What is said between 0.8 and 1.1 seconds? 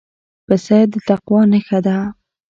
د